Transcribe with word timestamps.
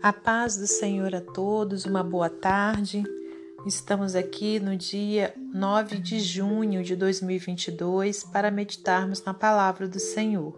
A 0.00 0.12
paz 0.12 0.56
do 0.56 0.66
Senhor 0.66 1.12
a 1.12 1.20
todos, 1.20 1.84
uma 1.84 2.04
boa 2.04 2.30
tarde. 2.30 3.02
Estamos 3.66 4.14
aqui 4.14 4.60
no 4.60 4.76
dia 4.76 5.34
9 5.52 5.98
de 5.98 6.20
junho 6.20 6.84
de 6.84 6.94
2022 6.94 8.22
para 8.22 8.48
meditarmos 8.48 9.24
na 9.24 9.34
palavra 9.34 9.88
do 9.88 9.98
Senhor. 9.98 10.56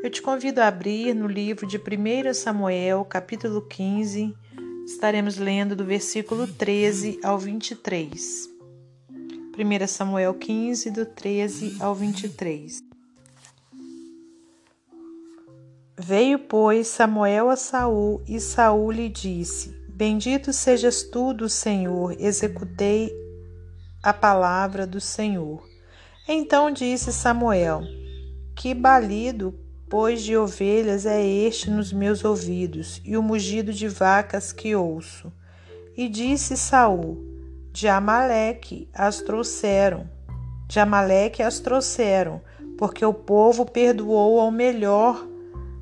Eu 0.00 0.08
te 0.08 0.22
convido 0.22 0.60
a 0.60 0.68
abrir 0.68 1.12
no 1.12 1.26
livro 1.26 1.66
de 1.66 1.76
1 1.76 2.32
Samuel, 2.32 3.04
capítulo 3.04 3.62
15. 3.62 4.32
Estaremos 4.86 5.38
lendo 5.38 5.74
do 5.74 5.84
versículo 5.84 6.46
13 6.46 7.18
ao 7.24 7.36
23. 7.36 8.48
1 9.58 9.86
Samuel 9.88 10.34
15, 10.34 10.90
do 10.92 11.04
13 11.04 11.78
ao 11.80 11.96
23. 11.96 12.87
Veio, 16.00 16.38
pois, 16.38 16.86
Samuel 16.86 17.50
a 17.50 17.56
Saul, 17.56 18.22
e 18.24 18.38
Saul 18.38 18.92
lhe 18.92 19.08
disse: 19.08 19.70
Bendito 19.88 20.52
sejas 20.52 21.02
tu 21.02 21.34
do 21.34 21.48
Senhor, 21.48 22.14
executei 22.20 23.12
a 24.00 24.12
palavra 24.12 24.86
do 24.86 25.00
Senhor. 25.00 25.60
Então 26.28 26.70
disse 26.70 27.12
Samuel: 27.12 27.82
Que 28.54 28.74
balido, 28.74 29.58
pois, 29.90 30.22
de 30.22 30.36
ovelhas 30.36 31.04
é 31.04 31.20
este 31.20 31.68
nos 31.68 31.92
meus 31.92 32.24
ouvidos, 32.24 33.02
e 33.04 33.16
o 33.16 33.22
mugido 33.22 33.72
de 33.72 33.88
vacas 33.88 34.52
que 34.52 34.76
ouço. 34.76 35.32
E 35.96 36.08
disse 36.08 36.56
Saul: 36.56 37.18
De 37.72 37.88
Amaleque 37.88 38.88
as 38.94 39.20
trouxeram. 39.20 40.08
De 40.68 40.78
Amaleque 40.78 41.42
as 41.42 41.58
trouxeram, 41.58 42.40
porque 42.78 43.04
o 43.04 43.12
povo 43.12 43.66
perdoou 43.66 44.38
ao 44.38 44.52
melhor 44.52 45.27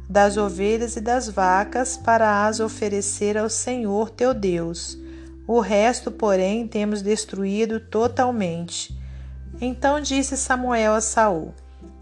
das 0.08 0.36
ovelhas 0.36 0.96
e 0.96 1.00
das 1.00 1.28
vacas 1.28 1.96
para 1.96 2.46
as 2.46 2.60
oferecer 2.60 3.36
ao 3.36 3.48
Senhor 3.48 4.10
teu 4.10 4.32
Deus. 4.32 4.98
O 5.46 5.60
resto, 5.60 6.10
porém, 6.10 6.66
temos 6.66 7.02
destruído 7.02 7.80
totalmente. 7.80 8.96
Então 9.60 10.00
disse 10.00 10.36
Samuel 10.36 10.94
a 10.94 11.00
Saul: 11.00 11.54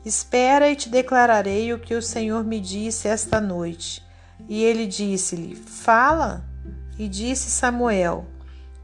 Espera 0.04 0.70
e 0.70 0.76
te 0.76 0.88
declararei 0.88 1.72
o 1.72 1.78
que 1.78 1.94
o 1.94 2.02
Senhor 2.02 2.44
me 2.44 2.60
disse 2.60 3.08
esta 3.08 3.40
noite. 3.40 4.02
E 4.48 4.62
ele 4.62 4.86
disse-lhe: 4.86 5.54
Fala. 5.54 6.44
E 6.98 7.08
disse 7.08 7.50
Samuel: 7.50 8.26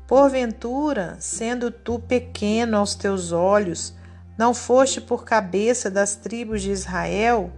Porventura, 0.06 1.16
sendo 1.20 1.70
tu 1.70 1.98
pequeno 1.98 2.76
aos 2.76 2.94
teus 2.94 3.30
olhos, 3.30 3.94
não 4.36 4.52
foste 4.52 5.00
por 5.00 5.24
cabeça 5.24 5.91
das 5.91 6.16
tribos 6.16 6.62
de 6.62 6.70
Israel? 6.70 7.52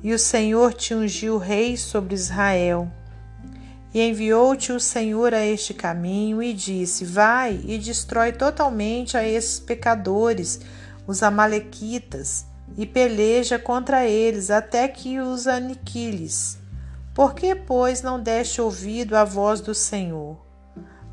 E 0.00 0.12
o 0.12 0.18
Senhor 0.18 0.72
te 0.72 0.94
ungiu 0.94 1.38
rei 1.38 1.76
sobre 1.76 2.14
Israel. 2.14 2.88
E 3.92 4.00
enviou-te 4.00 4.72
o 4.72 4.80
Senhor 4.80 5.34
a 5.34 5.44
este 5.44 5.74
caminho 5.74 6.42
e 6.42 6.54
disse: 6.54 7.04
Vai 7.04 7.60
e 7.64 7.76
destrói 7.76 8.32
totalmente 8.32 9.16
a 9.16 9.26
esses 9.26 9.60
pecadores, 9.60 10.60
os 11.06 11.22
Amalequitas, 11.22 12.46
e 12.76 12.86
peleja 12.86 13.58
contra 13.58 14.06
eles 14.06 14.50
até 14.50 14.88
que 14.88 15.20
os 15.20 15.46
aniquiles. 15.46 16.58
Por 17.14 17.34
que, 17.34 17.54
pois, 17.54 18.00
não 18.00 18.18
deste 18.18 18.62
ouvido 18.62 19.14
à 19.14 19.24
voz 19.24 19.60
do 19.60 19.74
Senhor? 19.74 20.40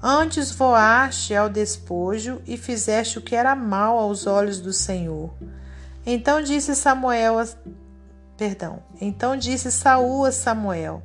Antes 0.02 0.50
voaste 0.50 1.35
ao 1.35 1.50
despojo 1.50 2.41
e 2.47 2.55
fizeste 2.55 3.19
o 3.19 3.22
que 3.22 3.35
era 3.35 3.53
mal 3.53 4.00
aos 4.00 4.25
olhos 4.25 4.61
do 4.61 4.72
Senhor. 4.72 5.33
Então 6.05 6.41
disse 6.41 6.73
Samuel 6.73 7.38
Perdão. 8.39 8.81
Então 9.01 9.35
disse 9.35 9.69
Saul 9.69 10.23
a 10.23 10.31
Samuel: 10.31 11.03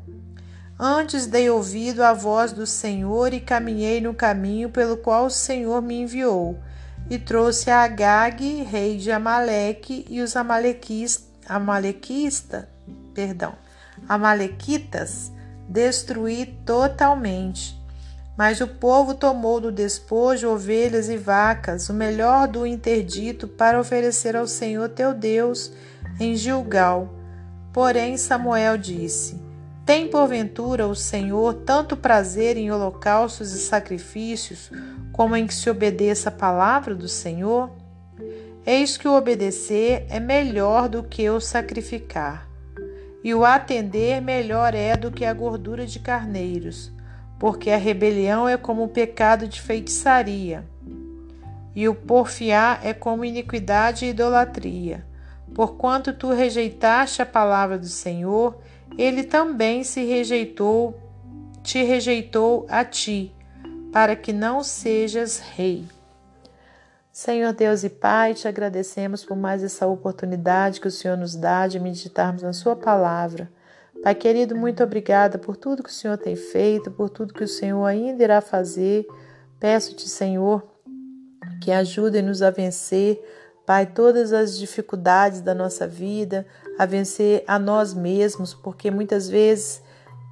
Antes 0.79 1.27
dei 1.27 1.51
ouvido 1.51 2.05
à 2.05 2.13
voz 2.15 2.53
do 2.53 2.65
Senhor 2.65 3.35
e 3.35 3.41
caminhei 3.41 4.01
no 4.01 4.15
caminho 4.15 4.71
pelo 4.71 4.97
qual 4.97 5.27
o 5.27 5.31
Senhor 5.31 5.83
me 5.83 6.01
enviou, 6.01 6.57
e 7.11 7.19
trouxe 7.19 7.73
a 7.73 7.83
Agag, 7.83 8.63
rei 8.63 8.97
de 8.97 9.11
Amaleque, 9.11 10.07
e 10.09 10.21
os 10.21 10.37
amalequista, 10.37 11.29
amalequista, 11.49 12.69
perdão, 13.13 13.55
amalequitas, 14.09 15.33
destruí 15.69 16.47
totalmente. 16.65 17.77
Mas 18.39 18.61
o 18.61 18.69
povo 18.69 19.13
tomou 19.13 19.61
do 19.61 19.73
despojo 19.73 20.51
ovelhas 20.51 21.09
e 21.09 21.17
vacas, 21.17 21.89
o 21.89 21.95
melhor 21.95 22.47
do 22.47 22.65
interdito, 22.65 23.49
para 23.49 23.81
oferecer 23.81 24.37
ao 24.37 24.47
Senhor 24.47 24.89
teu 24.89 25.13
Deus 25.13 25.73
em 26.21 26.37
Gilgal 26.37 27.24
Porém, 27.75 28.17
Samuel 28.17 28.79
disse: 28.79 29.43
Tem 29.85 30.07
porventura 30.07 30.87
o 30.87 30.95
Senhor 30.95 31.55
tanto 31.55 31.97
prazer 31.97 32.57
em 32.57 32.71
holocaustos 32.71 33.53
e 33.53 33.59
sacrifícios, 33.59 34.71
como 35.13 35.35
em 35.35 35.45
que 35.45 35.53
se 35.53 35.69
obedeça 35.69 36.29
a 36.29 36.33
palavra 36.33 36.95
do 36.95 37.09
Senhor? 37.09 37.73
Eis 38.65 38.97
que 38.97 39.09
o 39.09 39.17
obedecer 39.17 40.07
é 40.09 40.21
melhor 40.21 40.89
do 40.89 41.03
que 41.03 41.29
o 41.29 41.41
sacrificar, 41.41 42.49
e 43.25 43.35
o 43.35 43.45
atender 43.45 44.23
melhor 44.23 44.73
é 44.73 44.97
do 44.97 45.11
que 45.11 45.25
a 45.25 45.35
gordura 45.35 45.85
de 45.85 45.99
carneiros, 45.99 46.93
porque 47.41 47.71
a 47.71 47.77
rebelião 47.77 48.49
é 48.49 48.57
como 48.57 48.85
o 48.85 48.89
pecado 48.89 49.49
de 49.49 49.61
feitiçaria, 49.61 50.65
e 51.75 51.89
o 51.89 51.95
porfiar 51.95 52.87
é 52.87 52.95
como 52.95 53.25
iniquidade 53.25 54.05
e 54.07 54.11
idolatria. 54.11 55.05
Porquanto 55.53 56.13
tu 56.13 56.31
rejeitaste 56.31 57.21
a 57.21 57.27
palavra 57.27 57.79
do 57.79 57.89
Senhor, 57.89 58.57
ele 58.97 59.25
também 59.25 59.83
se 59.83 60.05
rejeitou, 60.05 60.99
te 61.63 61.83
rejeitou 61.83 62.67
a 62.69 62.85
ti, 62.85 63.35
para 63.93 64.15
que 64.15 64.33
não 64.33 64.63
sejas 64.63 65.39
rei. 65.39 65.85
Senhor 67.13 67.53
Deus 67.53 67.85
e 67.85 67.91
Pai, 67.91 68.35
te 68.35 68.49
agradecemos 68.49 69.25
por 69.25 69.37
mais 69.37 69.63
essa 69.63 69.87
oportunidade 69.87 70.81
que 70.81 70.89
o 70.89 70.91
Senhor 70.91 71.17
nos 71.17 71.37
dá 71.37 71.69
de 71.69 71.79
meditarmos 71.79 72.43
na 72.43 72.53
Sua 72.53 72.75
palavra. 72.75 73.49
Pai 74.03 74.15
querido, 74.15 74.57
muito 74.57 74.83
obrigada 74.83 75.39
por 75.39 75.57
tudo 75.57 75.83
que 75.83 75.91
o 75.91 75.93
Senhor 75.93 76.19
tem 76.19 76.35
feito, 76.35 76.91
por 76.91 77.09
tudo 77.09 77.33
que 77.33 77.45
o 77.45 77.49
Senhor 77.49 77.85
ainda 77.85 78.23
irá 78.23 78.41
fazer. 78.41 79.07
Peço-te, 79.61 80.09
Senhor, 80.09 80.63
que 81.63 81.71
ajude-nos 81.71 82.43
a 82.43 82.51
vencer 82.51 83.23
Pai, 83.67 83.87
todas 83.87 84.33
as 84.33 84.59
dificuldades 84.59 85.41
da 85.41 85.55
nossa 85.55 85.87
vida, 85.87 86.47
a 86.79 86.85
vencer 86.85 87.45
a 87.47 87.59
nós 87.59 87.95
mesmos, 87.95 88.53
porque 88.53 88.91
muitas 88.91 89.29
vezes 89.29 89.83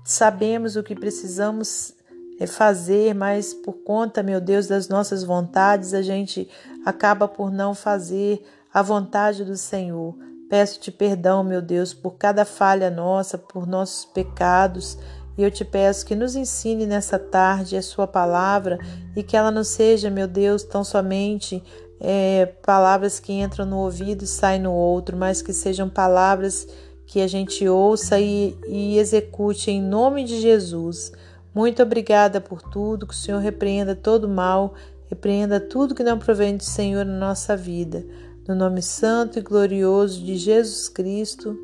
sabemos 0.05 0.77
o 0.77 0.83
que 0.83 0.95
precisamos 0.95 1.95
eh, 2.39 2.47
fazer, 2.47 3.15
mas 3.15 3.55
por 3.55 3.75
conta, 3.85 4.23
meu 4.23 4.41
Deus, 4.41 4.67
das 4.67 4.89
nossas 4.89 5.25
vontades, 5.25 5.95
a 5.95 6.03
gente 6.03 6.49
acaba 6.85 7.27
por 7.27 7.51
não 7.51 7.75
fazer 7.75 8.45
a 8.73 8.83
vontade 8.83 9.45
do 9.45 9.57
Senhor. 9.57 10.15
Peço-te 10.51 10.91
perdão, 10.91 11.43
meu 11.43 11.63
Deus, 11.63 11.95
por 11.95 12.13
cada 12.17 12.45
falha 12.45 12.91
nossa, 12.91 13.39
por 13.39 13.67
nossos 13.67 14.05
pecados. 14.05 14.99
E 15.39 15.43
eu 15.43 15.51
te 15.51 15.65
peço 15.65 16.05
que 16.05 16.15
nos 16.15 16.37
ensine 16.37 16.85
nessa 16.85 17.19
tarde 17.19 17.77
a 17.77 17.83
Sua 17.83 18.07
palavra 18.07 18.79
e 19.17 19.23
que 19.23 19.35
ela 19.35 19.51
não 19.51 19.65
seja, 19.65 20.11
meu 20.11 20.29
Deus, 20.29 20.63
tão 20.63 20.85
somente 20.85 21.63
é, 22.05 22.47
palavras 22.47 23.21
que 23.21 23.33
entram 23.33 23.65
no 23.65 23.79
ouvido 23.79 24.25
e 24.25 24.27
saem 24.27 24.61
no 24.61 24.73
outro, 24.73 25.17
mas 25.17 25.41
que 25.41 25.53
sejam 25.53 25.89
palavras 25.89 26.67
que 27.07 27.21
a 27.21 27.29
gente 27.29 27.69
ouça 27.69 28.19
e, 28.19 28.59
e 28.67 28.99
execute 28.99 29.71
em 29.71 29.81
nome 29.81 30.25
de 30.25 30.41
Jesus. 30.41 31.13
Muito 31.55 31.81
obrigada 31.81 32.41
por 32.41 32.61
tudo, 32.61 33.07
que 33.07 33.15
o 33.15 33.17
Senhor 33.17 33.39
repreenda 33.39 33.95
todo 33.95 34.29
mal, 34.29 34.75
repreenda 35.09 35.61
tudo 35.61 35.95
que 35.95 36.03
não 36.03 36.19
provém 36.19 36.57
do 36.57 36.65
Senhor 36.65 37.05
na 37.05 37.17
nossa 37.29 37.57
vida. 37.57 38.05
No 38.49 38.57
nome 38.57 38.83
santo 38.83 39.39
e 39.39 39.43
glorioso 39.43 40.25
de 40.25 40.37
Jesus 40.37 40.89
Cristo. 40.89 41.57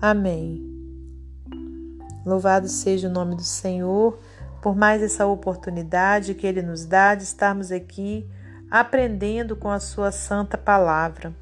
Amém. 0.00 0.64
Louvado 2.24 2.68
seja 2.68 3.08
o 3.08 3.12
nome 3.12 3.34
do 3.34 3.42
Senhor 3.42 4.16
por 4.62 4.76
mais 4.76 5.02
essa 5.02 5.26
oportunidade 5.26 6.34
que 6.34 6.46
Ele 6.46 6.62
nos 6.62 6.84
dá 6.84 7.16
de 7.16 7.24
estarmos 7.24 7.72
aqui 7.72 8.28
aprendendo 8.70 9.56
com 9.56 9.70
a 9.70 9.80
sua 9.80 10.12
santa 10.12 10.56
palavra. 10.56 11.34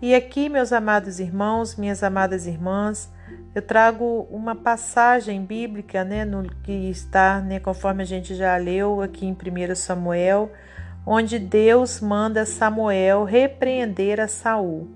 E 0.00 0.14
aqui, 0.14 0.48
meus 0.48 0.72
amados 0.72 1.20
irmãos, 1.20 1.76
minhas 1.76 2.02
amadas 2.02 2.46
irmãs, 2.46 3.10
eu 3.54 3.62
trago 3.62 4.26
uma 4.30 4.54
passagem 4.54 5.44
bíblica, 5.44 6.04
né, 6.04 6.24
no 6.24 6.42
que 6.62 6.72
está, 6.90 7.40
né, 7.40 7.60
conforme 7.60 8.02
a 8.02 8.06
gente 8.06 8.34
já 8.34 8.56
leu 8.56 9.00
aqui 9.00 9.26
em 9.26 9.32
1 9.32 9.74
Samuel, 9.74 10.50
onde 11.06 11.38
Deus 11.38 12.00
manda 12.00 12.44
Samuel 12.44 13.24
repreender 13.24 14.18
a 14.18 14.26
Saul. 14.26 14.88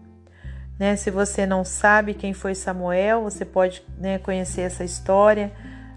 Né, 0.78 0.96
se 0.96 1.10
você 1.10 1.44
não 1.44 1.64
sabe 1.64 2.14
quem 2.14 2.32
foi 2.32 2.54
Samuel, 2.54 3.22
você 3.22 3.44
pode 3.44 3.82
né, 3.98 4.18
conhecer 4.18 4.62
essa 4.62 4.84
história 4.84 5.52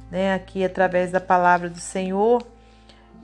né, 0.10 0.34
aqui 0.34 0.64
através 0.64 1.12
da 1.12 1.20
palavra 1.20 1.70
do 1.70 1.80
Senhor. 1.80 2.46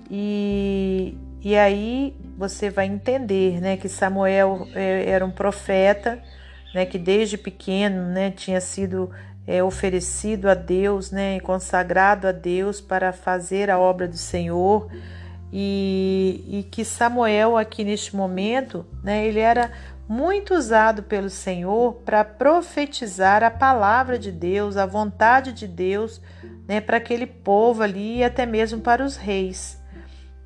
E, 0.10 1.18
e 1.48 1.56
aí 1.56 2.14
você 2.38 2.70
vai 2.70 2.88
entender, 2.88 3.62
né, 3.62 3.78
que 3.78 3.88
Samuel 3.88 4.68
é, 4.76 5.10
era 5.10 5.26
um 5.26 5.32
profeta, 5.32 6.22
né, 6.76 6.86
que 6.86 7.00
desde 7.00 7.38
pequeno, 7.38 8.02
né, 8.12 8.32
tinha 8.32 8.60
sido 8.60 9.10
é, 9.48 9.64
oferecido 9.64 10.50
a 10.50 10.54
Deus, 10.54 11.10
né, 11.10 11.40
consagrado 11.40 12.28
a 12.28 12.34
Deus 12.34 12.82
para 12.82 13.14
fazer 13.14 13.72
a 13.72 13.80
obra 13.80 14.10
do 14.10 14.18
Senhor. 14.18 14.92
E, 15.50 16.44
e 16.50 16.64
que 16.64 16.84
Samuel 16.84 17.56
aqui 17.56 17.86
neste 17.86 18.14
momento, 18.14 18.86
né, 19.02 19.26
ele 19.26 19.40
era 19.40 19.72
muito 20.06 20.54
usado 20.54 21.04
pelo 21.04 21.30
Senhor 21.30 21.94
para 22.04 22.26
profetizar 22.26 23.42
a 23.42 23.50
palavra 23.50 24.20
de 24.20 24.34
Deus, 24.34 24.76
a 24.76 24.86
vontade 24.86 25.54
de 25.54 25.66
Deus, 25.66 26.22
né, 26.68 26.82
para 26.82 26.98
aquele 26.98 27.26
povo 27.26 27.84
ali 27.84 28.18
e 28.18 28.24
até 28.26 28.46
mesmo 28.46 28.82
para 28.82 29.02
os 29.02 29.16
reis. 29.16 29.77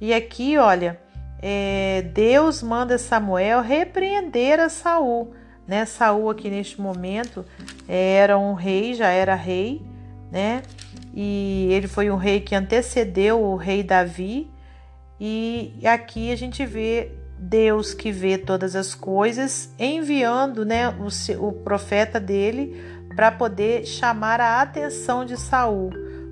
E 0.01 0.15
aqui, 0.15 0.57
olha, 0.57 0.99
é, 1.39 2.01
Deus 2.11 2.63
manda 2.63 2.97
Samuel 2.97 3.61
repreender 3.61 4.59
a 4.59 4.67
Saul. 4.67 5.35
Né? 5.67 5.85
Saul 5.85 6.31
aqui 6.31 6.49
neste 6.49 6.81
momento 6.81 7.45
era 7.87 8.35
um 8.37 8.53
rei, 8.53 8.95
já 8.95 9.09
era 9.09 9.35
rei, 9.35 9.85
né? 10.31 10.63
E 11.13 11.67
ele 11.71 11.87
foi 11.87 12.09
um 12.09 12.15
rei 12.15 12.39
que 12.39 12.55
antecedeu 12.55 13.39
o 13.39 13.55
rei 13.55 13.83
Davi. 13.83 14.49
E 15.19 15.79
aqui 15.85 16.31
a 16.31 16.35
gente 16.35 16.65
vê 16.65 17.11
Deus 17.37 17.93
que 17.93 18.11
vê 18.11 18.37
todas 18.37 18.75
as 18.75 18.95
coisas, 18.95 19.73
enviando 19.77 20.65
né, 20.65 20.89
o, 20.89 21.47
o 21.47 21.51
profeta 21.51 22.19
dele 22.19 22.81
para 23.15 23.31
poder 23.31 23.85
chamar 23.85 24.39
a 24.39 24.61
atenção 24.61 25.25
de 25.25 25.37
Saul, 25.37 25.91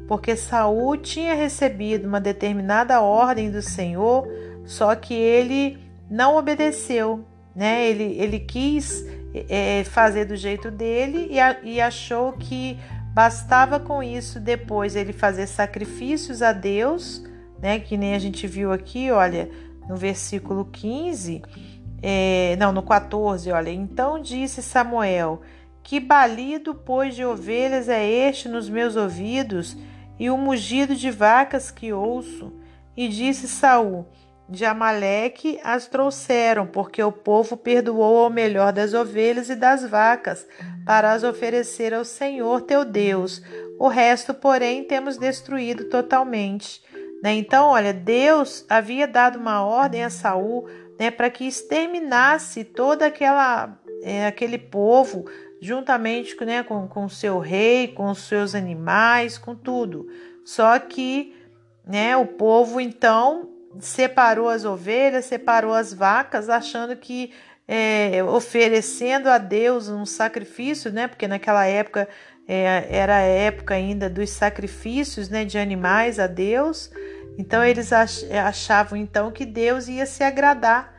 porque 0.09 0.35
Saul 0.35 0.97
tinha 0.97 1.35
recebido 1.35 2.07
uma 2.07 2.19
determinada 2.19 2.99
ordem 2.99 3.51
do 3.51 3.61
Senhor 3.61 4.27
só 4.65 4.95
que 4.95 5.13
ele 5.13 5.77
não 6.09 6.35
obedeceu, 6.35 7.23
né? 7.55 7.87
Ele, 7.87 8.19
ele 8.19 8.39
quis 8.39 9.05
é, 9.47 9.83
fazer 9.83 10.25
do 10.25 10.35
jeito 10.35 10.71
dele 10.71 11.27
e, 11.29 11.39
a, 11.39 11.57
e 11.61 11.79
achou 11.79 12.33
que 12.33 12.79
bastava 13.13 13.79
com 13.79 14.01
isso 14.01 14.39
depois 14.39 14.95
ele 14.95 15.13
fazer 15.13 15.45
sacrifícios 15.45 16.41
a 16.41 16.53
Deus, 16.53 17.23
né? 17.61 17.79
Que 17.79 17.95
nem 17.95 18.15
a 18.15 18.19
gente 18.19 18.47
viu 18.47 18.71
aqui, 18.71 19.11
olha, 19.11 19.47
no 19.87 19.95
versículo 19.95 20.65
15, 20.65 21.43
é, 22.01 22.55
não, 22.57 22.71
no 22.71 22.81
14, 22.81 23.51
olha. 23.51 23.69
Então 23.69 24.19
disse 24.19 24.63
Samuel: 24.63 25.41
Que 25.83 25.99
balido, 25.99 26.73
pois, 26.73 27.15
de 27.15 27.23
ovelhas 27.23 27.87
é 27.87 28.03
este 28.03 28.49
nos 28.49 28.67
meus 28.67 28.95
ouvidos, 28.95 29.77
e 30.19 30.29
o 30.29 30.37
mugido 30.37 30.95
de 30.95 31.09
vacas 31.09 31.71
que 31.71 31.93
ouço? 31.93 32.53
E 32.95 33.07
disse 33.07 33.47
Saul: 33.47 34.05
de 34.49 34.65
Amaleque 34.65 35.59
as 35.63 35.87
trouxeram, 35.87 36.65
porque 36.65 37.01
o 37.03 37.11
povo 37.11 37.55
perdoou 37.55 38.23
ao 38.23 38.29
melhor 38.29 38.73
das 38.73 38.93
ovelhas 38.93 39.49
e 39.49 39.55
das 39.55 39.87
vacas, 39.87 40.47
para 40.85 41.13
as 41.13 41.23
oferecer 41.23 41.93
ao 41.93 42.03
Senhor 42.03 42.61
teu 42.61 42.83
Deus. 42.83 43.41
O 43.79 43.87
resto, 43.87 44.33
porém, 44.33 44.83
temos 44.83 45.17
destruído 45.17 45.85
totalmente. 45.85 46.81
Né? 47.23 47.33
Então, 47.33 47.67
olha, 47.67 47.93
Deus 47.93 48.65
havia 48.67 49.07
dado 49.07 49.37
uma 49.37 49.63
ordem 49.63 50.03
a 50.03 50.09
Saul 50.09 50.67
né, 50.99 51.11
para 51.11 51.29
que 51.29 51.45
exterminasse 51.45 52.63
todo 52.63 53.03
aquela, 53.03 53.77
é, 54.03 54.25
aquele 54.25 54.57
povo, 54.57 55.25
juntamente 55.61 56.35
né, 56.43 56.63
com, 56.63 57.05
o 57.05 57.09
seu 57.09 57.39
rei, 57.39 57.89
com 57.89 58.09
os 58.09 58.19
seus 58.19 58.55
animais, 58.55 59.37
com 59.37 59.55
tudo. 59.55 60.07
Só 60.45 60.77
que 60.79 61.35
né, 61.85 62.15
o 62.15 62.25
povo, 62.25 62.79
então, 62.79 63.49
separou 63.79 64.49
as 64.49 64.65
ovelhas, 64.65 65.25
separou 65.25 65.73
as 65.73 65.93
vacas, 65.93 66.49
achando 66.49 66.95
que 66.95 67.31
é, 67.67 68.23
oferecendo 68.23 69.27
a 69.27 69.37
Deus 69.37 69.89
um 69.89 70.05
sacrifício, 70.05 70.91
né? 70.91 71.07
Porque 71.07 71.27
naquela 71.27 71.65
época 71.65 72.07
é, 72.47 72.87
era 72.89 73.17
a 73.17 73.21
época 73.21 73.75
ainda 73.75 74.09
dos 74.09 74.31
sacrifícios, 74.31 75.29
né, 75.29 75.45
de 75.45 75.59
animais 75.59 76.19
a 76.19 76.25
Deus. 76.25 76.89
Então 77.37 77.63
eles 77.63 77.93
achavam 77.93 78.97
então 78.97 79.31
que 79.31 79.45
Deus 79.45 79.87
ia 79.87 80.07
se 80.07 80.23
agradar, 80.23 80.91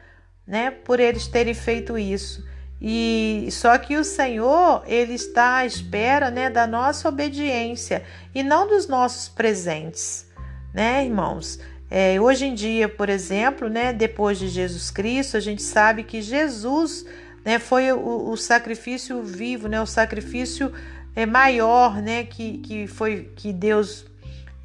né, 0.47 0.71
por 0.71 1.01
eles 1.01 1.27
terem 1.27 1.55
feito 1.55 1.99
isso. 1.99 2.49
E 2.81 3.49
só 3.50 3.77
que 3.77 3.97
o 3.97 4.05
Senhor, 4.05 4.82
ele 4.87 5.15
está 5.15 5.59
à 5.59 5.67
espera, 5.67 6.31
né, 6.31 6.49
da 6.49 6.67
nossa 6.67 7.09
obediência 7.09 8.03
e 8.35 8.43
não 8.43 8.67
dos 8.67 8.88
nossos 8.88 9.29
presentes, 9.29 10.27
né, 10.73 11.05
irmãos? 11.05 11.59
É, 11.91 12.21
hoje 12.21 12.47
em 12.47 12.55
dia, 12.55 12.88
por 12.88 13.09
exemplo, 13.09 13.69
né, 13.69 13.93
depois 13.93 14.38
de 14.38 14.49
Jesus 14.49 14.91
Cristo, 14.91 15.37
a 15.37 15.41
gente 15.41 15.62
sabe 15.62 16.05
que 16.05 16.23
Jesus 16.23 17.05
né, 17.44 17.59
foi 17.59 17.93
o, 17.93 18.31
o 18.31 18.37
sacrifício 18.37 19.23
vivo, 19.23 19.69
né, 19.69 19.81
o 19.81 19.87
sacrifício 19.87 20.73
é, 21.15 21.27
maior 21.27 22.00
né, 22.00 22.25
que, 22.25 22.59
que, 22.59 22.87
foi, 22.87 23.31
que 23.37 23.53
Deus 23.53 24.06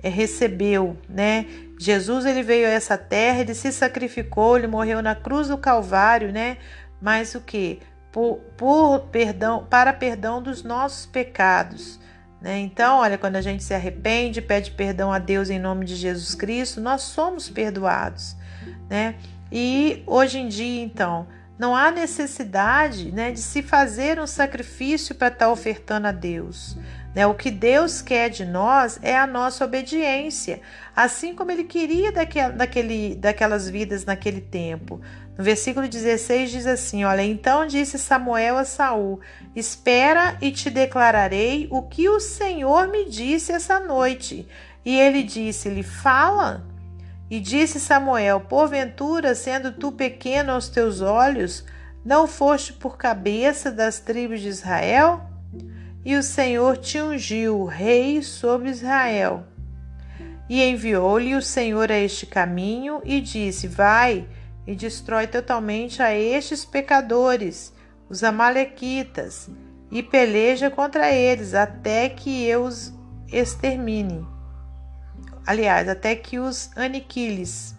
é, 0.02 0.08
recebeu. 0.08 0.96
Né? 1.10 1.48
Jesus 1.80 2.26
ele 2.26 2.44
veio 2.44 2.68
a 2.68 2.72
essa 2.72 2.98
terra, 2.98 3.42
ele 3.42 3.56
se 3.56 3.72
sacrificou, 3.72 4.58
ele 4.58 4.68
morreu 4.68 5.02
na 5.02 5.16
cruz 5.16 5.48
do 5.48 5.58
Calvário, 5.58 6.32
né? 6.32 6.58
mas 7.02 7.36
o 7.36 7.42
que? 7.42 7.80
Por, 8.16 8.38
por 8.56 9.00
perdão, 9.12 9.68
para 9.70 9.92
perdão 9.92 10.42
dos 10.42 10.64
nossos 10.64 11.06
pecados. 11.06 12.00
Né? 12.40 12.60
Então, 12.60 13.00
olha, 13.00 13.18
quando 13.18 13.36
a 13.36 13.42
gente 13.42 13.62
se 13.62 13.74
arrepende, 13.74 14.42
pede 14.42 14.72
perdão 14.72 15.12
a 15.12 15.20
Deus 15.20 15.50
em 15.50 15.60
nome 15.60 15.84
de 15.84 15.98
Jesus 15.98 16.34
Cristo, 16.34 16.80
nós 16.80 17.02
somos 17.02 17.50
perdoados. 17.50 18.38
Né? 18.90 19.16
E 19.52 20.02
hoje 20.08 20.40
em 20.40 20.48
dia, 20.48 20.82
então, 20.82 21.28
não 21.60 21.76
há 21.76 21.92
necessidade 21.92 23.12
né, 23.12 23.32
de 23.32 23.42
se 23.42 23.62
fazer 23.62 24.18
um 24.18 24.28
sacrifício 24.28 25.14
para 25.14 25.28
estar 25.28 25.52
ofertando 25.52 26.08
a 26.08 26.14
Deus. 26.14 26.78
Né? 27.14 27.28
O 27.28 27.34
que 27.34 27.52
Deus 27.52 28.02
quer 28.02 28.30
de 28.30 28.46
nós 28.46 28.98
é 29.02 29.18
a 29.18 29.28
nossa 29.28 29.66
obediência, 29.66 30.62
assim 30.96 31.36
como 31.36 31.52
Ele 31.52 31.66
queria 31.66 32.14
daquele, 32.14 33.16
daquelas 33.16 33.70
vidas 33.70 34.06
naquele 34.06 34.40
tempo. 34.40 35.02
No 35.38 35.44
versículo 35.44 35.88
16 35.88 36.50
diz 36.50 36.66
assim: 36.66 37.04
Olha, 37.04 37.22
então 37.22 37.68
disse 37.68 38.00
Samuel 38.00 38.58
a 38.58 38.64
Saul: 38.64 39.20
Espera 39.56 40.38
e 40.42 40.52
te 40.52 40.70
declararei 40.70 41.68
o 41.70 41.82
que 41.82 42.08
o 42.08 42.20
Senhor 42.20 42.88
me 42.88 43.10
disse 43.10 43.52
essa 43.52 43.80
noite. 43.80 44.48
E 44.84 44.96
ele 44.96 45.24
disse-lhe: 45.24 45.84
Fala. 45.84 46.66
E 47.30 47.40
disse 47.40 47.80
Samuel: 47.80 48.40
Porventura, 48.42 49.36
sendo 49.36 49.72
tu 49.72 49.92
pequeno 49.92 50.54
aos 50.54 50.70
teus 50.70 51.02
olhos, 51.02 51.66
não 52.04 52.28
foste 52.28 52.72
por 52.72 52.98
cabeça 52.98 53.72
das 53.72 54.00
tribos 54.00 54.40
de 54.40 54.48
Israel? 54.48 55.22
E 56.06 56.16
o 56.16 56.24
Senhor 56.24 56.78
te 56.78 57.02
ungiu 57.02 57.66
rei 57.66 58.22
sobre 58.22 58.70
Israel. 58.70 59.44
E 60.48 60.62
enviou-lhe 60.62 61.36
o 61.36 61.42
Senhor 61.42 61.92
a 61.92 61.98
este 61.98 62.26
caminho 62.26 63.02
e 63.04 63.20
disse: 63.20 63.68
Vai 63.68 64.28
e 64.68 64.76
destrói 64.76 65.28
totalmente 65.28 66.02
a 66.02 66.14
estes 66.14 66.66
pecadores, 66.66 67.74
os 68.10 68.24
Amalequitas, 68.24 69.50
e 69.92 70.02
peleja 70.02 70.70
contra 70.70 71.12
eles 71.12 71.54
até 71.54 72.10
que 72.10 72.46
eu 72.46 72.64
os 72.64 72.94
extermine. 73.32 74.28
Aliás, 75.46 75.88
até 75.88 76.16
que 76.16 76.40
os 76.40 76.72
aniquiles. 76.76 77.76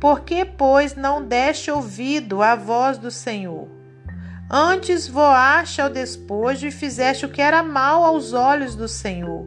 Por 0.00 0.20
que, 0.20 0.44
pois, 0.44 0.94
não 0.94 1.22
deste 1.22 1.70
ouvido 1.70 2.42
à 2.42 2.54
voz 2.54 2.98
do 2.98 3.10
Senhor? 3.10 3.68
Antes 4.50 5.06
voaste 5.06 5.82
ao 5.82 5.90
despojo 5.90 6.66
e 6.66 6.70
fizeste 6.70 7.26
o 7.26 7.28
que 7.28 7.42
era 7.42 7.62
mal 7.62 8.02
aos 8.02 8.32
olhos 8.32 8.74
do 8.74 8.88
Senhor. 8.88 9.46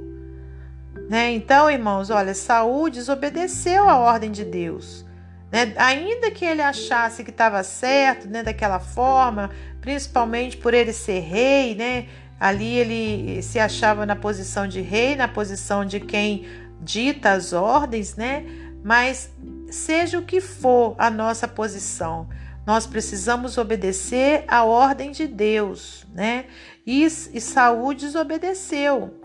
Né? 1.10 1.32
Então, 1.32 1.70
irmãos, 1.72 2.10
olha, 2.10 2.36
Saul 2.36 2.90
desobedeceu 2.90 3.90
a 3.90 3.98
ordem 3.98 4.32
de 4.32 4.46
Deus. 4.46 5.06
Né? 5.52 5.74
Ainda 5.76 6.32
que 6.32 6.46
ele 6.46 6.62
achasse 6.62 7.24
que 7.24 7.30
estava 7.30 7.62
certo, 7.64 8.28
né, 8.28 8.42
daquela 8.42 8.80
forma, 8.80 9.50
principalmente 9.82 10.56
por 10.56 10.74
ele 10.74 10.94
ser 10.94 11.20
rei, 11.20 11.76
né? 11.76 12.08
Ali 12.40 12.78
ele 12.78 13.42
se 13.44 13.60
achava 13.60 14.06
na 14.06 14.16
posição 14.16 14.68
de 14.68 14.82
rei, 14.82 15.16
na 15.16 15.28
posição 15.28 15.86
de 15.86 16.00
quem 16.00 16.46
dita 16.80 17.32
as 17.32 17.54
ordens, 17.54 18.16
né? 18.16 18.46
Mas 18.84 19.32
seja 19.70 20.18
o 20.18 20.24
que 20.24 20.42
for 20.42 20.96
a 20.98 21.10
nossa 21.10 21.48
posição, 21.48 22.28
nós 22.66 22.88
precisamos 22.88 23.58
obedecer 23.58 24.44
à 24.48 24.64
ordem 24.64 25.12
de 25.12 25.28
Deus, 25.28 26.06
né? 26.14 26.46
E, 26.86 27.04
e 27.04 27.42
Saul 27.42 27.94
desobedeceu. 27.94 29.20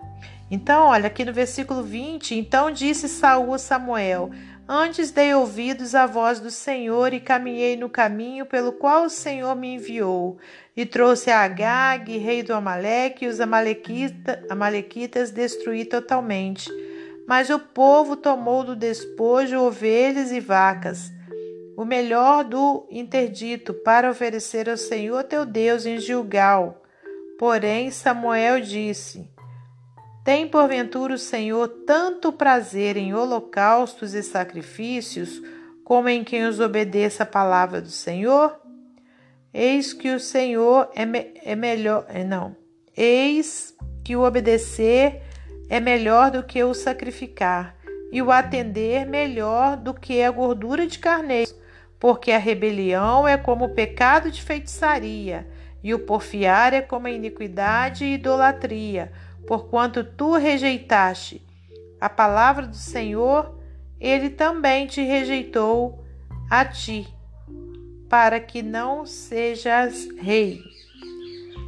Então, 0.50 0.86
olha 0.88 1.06
aqui 1.06 1.24
no 1.24 1.32
versículo 1.32 1.82
20, 1.82 2.34
então 2.34 2.70
disse 2.70 3.08
Saul 3.08 3.54
a 3.54 3.58
Samuel: 3.58 4.30
Antes 4.68 5.12
dei 5.12 5.32
ouvidos 5.32 5.94
à 5.94 6.06
voz 6.06 6.40
do 6.40 6.50
Senhor 6.50 7.14
e 7.14 7.20
caminhei 7.20 7.76
no 7.76 7.88
caminho 7.88 8.44
pelo 8.44 8.72
qual 8.72 9.04
o 9.04 9.10
Senhor 9.10 9.54
me 9.54 9.74
enviou. 9.74 10.38
E 10.76 10.84
trouxe 10.84 11.30
a 11.30 11.42
Agag, 11.42 12.18
rei 12.18 12.42
do 12.42 12.52
Amaleque, 12.52 13.24
e 13.24 13.28
os 13.28 13.40
amalequita, 13.40 14.44
amalequitas 14.50 15.30
destruí 15.30 15.84
totalmente. 15.84 16.68
Mas 17.28 17.48
o 17.48 17.60
povo 17.60 18.16
tomou 18.16 18.64
do 18.64 18.74
despojo 18.74 19.56
ovelhas 19.60 20.32
e 20.32 20.40
vacas, 20.40 21.12
o 21.76 21.84
melhor 21.84 22.42
do 22.42 22.88
interdito, 22.90 23.72
para 23.72 24.10
oferecer 24.10 24.68
ao 24.68 24.76
Senhor 24.76 25.22
teu 25.22 25.46
Deus 25.46 25.86
em 25.86 25.98
Gilgal. 25.98 26.82
Porém, 27.38 27.92
Samuel 27.92 28.60
disse: 28.60 29.28
Tem 30.26 30.48
porventura 30.48 31.14
o 31.14 31.18
Senhor 31.18 31.68
tanto 31.86 32.32
prazer 32.32 32.96
em 32.96 33.14
holocaustos 33.14 34.12
e 34.12 34.24
sacrifícios, 34.24 35.40
como 35.84 36.08
em 36.08 36.24
quem 36.24 36.44
os 36.46 36.58
obedeça 36.58 37.22
a 37.22 37.26
palavra 37.26 37.80
do 37.80 37.90
Senhor? 37.90 38.60
Eis 39.54 39.92
que 39.92 40.10
o 40.10 40.18
Senhor 40.18 40.90
é, 40.96 41.06
me 41.06 41.32
é 41.44 41.54
melhor. 41.54 42.06
É, 42.08 42.24
não. 42.24 42.56
Eis 42.96 43.72
que 44.02 44.16
o 44.16 44.24
obedecer 44.24 45.22
é 45.70 45.78
melhor 45.78 46.32
do 46.32 46.42
que 46.42 46.60
o 46.64 46.74
sacrificar, 46.74 47.76
e 48.10 48.20
o 48.20 48.32
atender 48.32 49.06
melhor 49.06 49.76
do 49.76 49.94
que 49.94 50.24
a 50.24 50.30
gordura 50.32 50.88
de 50.88 50.98
carneiro, 50.98 51.54
porque 52.00 52.32
a 52.32 52.38
rebelião 52.38 53.28
é 53.28 53.36
como 53.38 53.66
o 53.66 53.74
pecado 53.76 54.28
de 54.32 54.42
feitiçaria, 54.42 55.46
e 55.84 55.94
o 55.94 56.00
porfiar 56.00 56.74
é 56.74 56.80
como 56.80 57.06
a 57.06 57.12
iniquidade 57.12 58.04
e 58.04 58.14
idolatria 58.14 59.12
porquanto 59.46 60.02
tu 60.02 60.36
rejeitaste 60.36 61.46
a 62.00 62.08
palavra 62.08 62.66
do 62.66 62.76
Senhor, 62.76 63.58
ele 63.98 64.28
também 64.28 64.86
te 64.86 65.02
rejeitou 65.02 66.04
a 66.50 66.64
ti, 66.64 67.08
para 68.08 68.38
que 68.38 68.62
não 68.62 69.06
sejas 69.06 70.06
rei. 70.18 70.60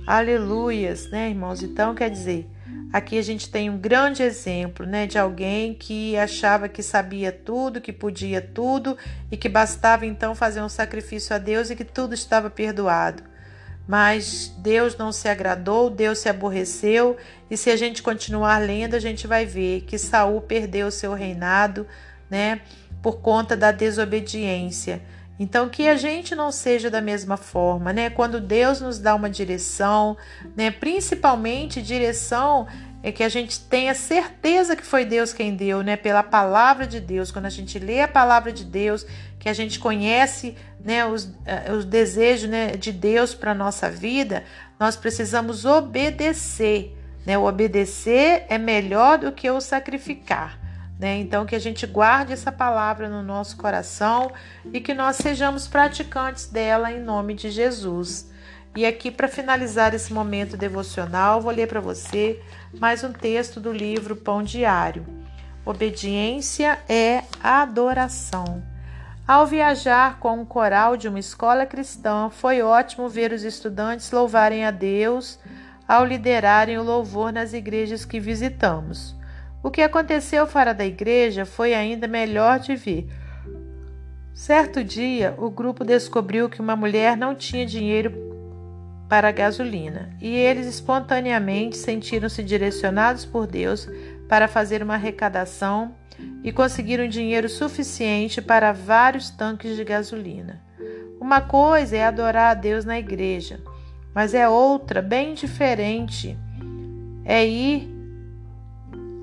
Aleluias, 0.06 1.10
né, 1.10 1.30
irmãos? 1.30 1.62
Então, 1.62 1.94
quer 1.94 2.10
dizer, 2.10 2.46
aqui 2.92 3.18
a 3.18 3.22
gente 3.22 3.50
tem 3.50 3.70
um 3.70 3.78
grande 3.78 4.22
exemplo, 4.22 4.86
né, 4.86 5.06
de 5.06 5.18
alguém 5.18 5.74
que 5.74 6.16
achava 6.16 6.68
que 6.68 6.82
sabia 6.82 7.32
tudo, 7.32 7.80
que 7.80 7.92
podia 7.92 8.40
tudo 8.40 8.96
e 9.30 9.36
que 9.36 9.48
bastava 9.48 10.06
então 10.06 10.34
fazer 10.34 10.62
um 10.62 10.68
sacrifício 10.68 11.34
a 11.34 11.38
Deus 11.38 11.70
e 11.70 11.76
que 11.76 11.84
tudo 11.84 12.14
estava 12.14 12.50
perdoado 12.50 13.22
mas 13.88 14.52
Deus 14.58 14.98
não 14.98 15.10
se 15.10 15.28
agradou, 15.28 15.88
Deus 15.88 16.18
se 16.18 16.28
aborreceu, 16.28 17.16
e 17.50 17.56
se 17.56 17.70
a 17.70 17.76
gente 17.76 18.02
continuar 18.02 18.58
lendo, 18.58 18.94
a 18.94 19.00
gente 19.00 19.26
vai 19.26 19.46
ver 19.46 19.80
que 19.80 19.96
Saul 19.96 20.42
perdeu 20.42 20.90
seu 20.90 21.14
reinado, 21.14 21.86
né, 22.28 22.60
por 23.02 23.20
conta 23.20 23.56
da 23.56 23.72
desobediência. 23.72 25.00
Então 25.40 25.68
que 25.68 25.88
a 25.88 25.96
gente 25.96 26.34
não 26.34 26.52
seja 26.52 26.90
da 26.90 27.00
mesma 27.00 27.36
forma, 27.36 27.92
né? 27.92 28.10
Quando 28.10 28.40
Deus 28.40 28.80
nos 28.80 28.98
dá 28.98 29.14
uma 29.14 29.30
direção, 29.30 30.16
né, 30.56 30.68
principalmente 30.70 31.80
direção 31.80 32.66
é 33.02 33.12
que 33.12 33.22
a 33.22 33.28
gente 33.28 33.60
tenha 33.60 33.94
certeza 33.94 34.74
que 34.74 34.84
foi 34.84 35.04
Deus 35.04 35.32
quem 35.32 35.54
deu, 35.54 35.82
né? 35.82 35.96
Pela 35.96 36.22
palavra 36.22 36.86
de 36.86 37.00
Deus. 37.00 37.30
Quando 37.30 37.46
a 37.46 37.50
gente 37.50 37.78
lê 37.78 38.00
a 38.00 38.08
palavra 38.08 38.52
de 38.52 38.64
Deus, 38.64 39.06
que 39.38 39.48
a 39.48 39.52
gente 39.52 39.78
conhece 39.78 40.56
né, 40.80 41.06
os, 41.06 41.32
eh, 41.46 41.72
os 41.72 41.84
desejos 41.84 42.50
né, 42.50 42.68
de 42.72 42.92
Deus 42.92 43.34
para 43.34 43.54
nossa 43.54 43.88
vida, 43.90 44.44
nós 44.80 44.96
precisamos 44.96 45.64
obedecer. 45.64 46.96
Né? 47.24 47.38
O 47.38 47.44
obedecer 47.44 48.46
é 48.48 48.58
melhor 48.58 49.18
do 49.18 49.30
que 49.30 49.48
o 49.48 49.60
sacrificar. 49.60 50.58
Né? 50.98 51.18
Então, 51.18 51.46
que 51.46 51.54
a 51.54 51.60
gente 51.60 51.86
guarde 51.86 52.32
essa 52.32 52.50
palavra 52.50 53.08
no 53.08 53.22
nosso 53.22 53.56
coração 53.56 54.32
e 54.72 54.80
que 54.80 54.92
nós 54.92 55.16
sejamos 55.16 55.68
praticantes 55.68 56.46
dela 56.46 56.90
em 56.90 57.00
nome 57.00 57.34
de 57.34 57.50
Jesus. 57.50 58.28
E 58.78 58.86
aqui, 58.86 59.10
para 59.10 59.26
finalizar 59.26 59.92
esse 59.92 60.12
momento 60.12 60.56
devocional, 60.56 61.40
vou 61.40 61.50
ler 61.50 61.66
para 61.66 61.80
você 61.80 62.40
mais 62.78 63.02
um 63.02 63.12
texto 63.12 63.58
do 63.58 63.72
livro 63.72 64.14
Pão 64.14 64.40
Diário. 64.40 65.04
Obediência 65.66 66.78
é 66.88 67.24
adoração. 67.42 68.62
Ao 69.26 69.44
viajar 69.48 70.20
com 70.20 70.42
um 70.42 70.44
coral 70.44 70.96
de 70.96 71.08
uma 71.08 71.18
escola 71.18 71.66
cristã, 71.66 72.30
foi 72.30 72.62
ótimo 72.62 73.08
ver 73.08 73.32
os 73.32 73.42
estudantes 73.42 74.12
louvarem 74.12 74.64
a 74.64 74.70
Deus 74.70 75.40
ao 75.88 76.04
liderarem 76.04 76.78
o 76.78 76.84
louvor 76.84 77.32
nas 77.32 77.52
igrejas 77.52 78.04
que 78.04 78.20
visitamos. 78.20 79.12
O 79.60 79.72
que 79.72 79.82
aconteceu 79.82 80.46
fora 80.46 80.72
da 80.72 80.86
igreja 80.86 81.44
foi 81.44 81.74
ainda 81.74 82.06
melhor 82.06 82.60
de 82.60 82.76
ver. 82.76 83.08
Certo 84.32 84.84
dia, 84.84 85.34
o 85.36 85.50
grupo 85.50 85.84
descobriu 85.84 86.48
que 86.48 86.60
uma 86.60 86.76
mulher 86.76 87.16
não 87.16 87.34
tinha 87.34 87.66
dinheiro 87.66 88.27
para 89.08 89.28
a 89.28 89.32
gasolina, 89.32 90.10
e 90.20 90.36
eles 90.36 90.66
espontaneamente 90.66 91.76
sentiram-se 91.76 92.42
direcionados 92.42 93.24
por 93.24 93.46
Deus 93.46 93.88
para 94.28 94.46
fazer 94.46 94.82
uma 94.82 94.94
arrecadação 94.94 95.94
e 96.44 96.52
conseguiram 96.52 97.08
dinheiro 97.08 97.48
suficiente 97.48 98.42
para 98.42 98.72
vários 98.72 99.30
tanques 99.30 99.76
de 99.76 99.84
gasolina. 99.84 100.60
Uma 101.20 101.40
coisa 101.40 101.96
é 101.96 102.04
adorar 102.04 102.50
a 102.50 102.54
Deus 102.54 102.84
na 102.84 102.98
igreja, 102.98 103.60
mas 104.14 104.34
é 104.34 104.48
outra, 104.48 105.00
bem 105.00 105.34
diferente, 105.34 106.36
é 107.24 107.46
ir 107.46 107.88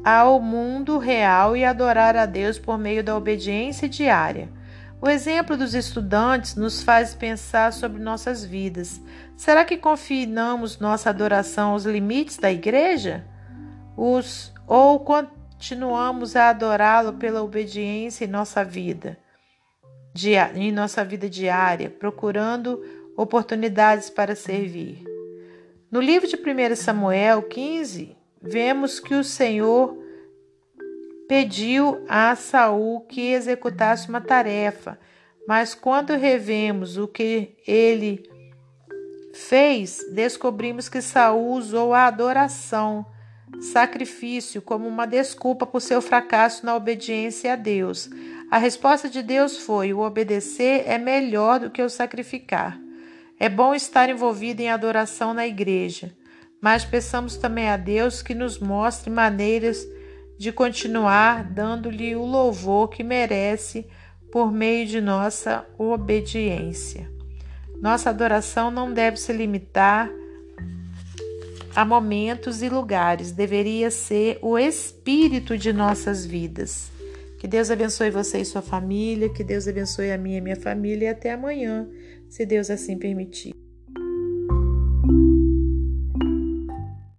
ao 0.03 0.39
mundo 0.39 0.97
real 0.97 1.57
e 1.57 1.65
adorar 1.65 2.15
a 2.15 2.25
Deus 2.25 2.59
por 2.59 2.77
meio 2.77 3.03
da 3.03 3.15
obediência 3.15 3.89
diária. 3.89 4.49
O 5.01 5.09
exemplo 5.09 5.57
dos 5.57 5.75
estudantes 5.75 6.55
nos 6.55 6.81
faz 6.81 7.13
pensar 7.13 7.73
sobre 7.73 8.01
nossas 8.01 8.43
vidas. 8.43 9.01
Será 9.35 9.65
que 9.65 9.77
confinamos 9.77 10.79
nossa 10.79 11.09
adoração 11.09 11.71
aos 11.71 11.85
limites 11.85 12.37
da 12.37 12.51
igreja? 12.51 13.25
Os, 13.97 14.53
ou 14.65 14.99
continuamos 14.99 16.35
a 16.35 16.49
adorá-lo 16.49 17.13
pela 17.13 17.43
obediência 17.43 18.25
em 18.25 18.29
nossa 18.29 18.63
vida, 18.63 19.17
em 20.55 20.71
nossa 20.71 21.03
vida 21.03 21.29
diária, 21.29 21.89
procurando 21.89 22.81
oportunidades 23.17 24.09
para 24.09 24.35
servir? 24.35 25.03
No 25.91 26.01
livro 26.01 26.27
de 26.27 26.35
1 26.35 26.75
Samuel 26.75 27.43
15, 27.43 28.17
vemos 28.41 28.99
que 28.99 29.13
o 29.13 29.23
Senhor 29.23 30.04
pediu 31.27 32.03
a 32.07 32.35
Saul 32.35 33.01
que 33.01 33.31
executasse 33.31 34.09
uma 34.09 34.21
tarefa, 34.21 34.99
mas 35.47 35.75
quando 35.75 36.15
revemos 36.15 36.97
o 36.97 37.07
que 37.07 37.55
ele 37.67 38.23
fez, 39.33 39.99
descobrimos 40.13 40.89
que 40.89 41.01
Saul 41.01 41.53
usou 41.53 41.93
a 41.93 42.05
adoração, 42.05 43.05
sacrifício 43.59 44.61
como 44.61 44.87
uma 44.87 45.05
desculpa 45.05 45.65
por 45.65 45.81
seu 45.81 46.01
fracasso 46.01 46.65
na 46.65 46.75
obediência 46.75 47.53
a 47.53 47.55
Deus. 47.55 48.09
A 48.49 48.57
resposta 48.57 49.09
de 49.09 49.21
Deus 49.21 49.57
foi: 49.57 49.93
o 49.93 49.99
obedecer 49.99 50.83
é 50.87 50.97
melhor 50.97 51.59
do 51.59 51.69
que 51.69 51.81
o 51.81 51.89
sacrificar. 51.89 52.79
É 53.39 53.49
bom 53.49 53.75
estar 53.75 54.09
envolvido 54.09 54.61
em 54.61 54.69
adoração 54.69 55.33
na 55.33 55.45
igreja, 55.45 56.15
mas 56.61 56.85
peçamos 56.85 57.35
também 57.35 57.69
a 57.69 57.75
Deus 57.75 58.21
que 58.21 58.33
nos 58.33 58.57
mostre 58.57 59.09
maneiras 59.09 59.85
de 60.37 60.51
continuar 60.51 61.43
dando-lhe 61.43 62.15
o 62.15 62.25
louvor 62.25 62.89
que 62.89 63.03
merece 63.03 63.87
por 64.31 64.51
meio 64.51 64.85
de 64.85 64.99
nossa 64.99 65.65
obediência. 65.77 67.09
Nossa 67.81 68.09
adoração 68.09 68.69
não 68.69 68.93
deve 68.93 69.17
se 69.17 69.31
limitar 69.31 70.09
a 71.75 71.83
momentos 71.83 72.61
e 72.61 72.69
lugares, 72.69 73.31
deveria 73.31 73.91
ser 73.91 74.39
o 74.41 74.57
espírito 74.57 75.57
de 75.57 75.73
nossas 75.73 76.25
vidas. 76.25 76.89
Que 77.37 77.47
Deus 77.47 77.69
abençoe 77.69 78.09
você 78.09 78.39
e 78.39 78.45
sua 78.45 78.61
família, 78.61 79.29
que 79.29 79.43
Deus 79.43 79.67
abençoe 79.67 80.11
a 80.11 80.17
minha 80.17 80.37
e 80.37 80.41
minha 80.41 80.55
família 80.55 81.05
e 81.05 81.09
até 81.09 81.33
amanhã, 81.33 81.87
se 82.29 82.45
Deus 82.45 82.69
assim 82.69 82.97
permitir. 82.97 83.64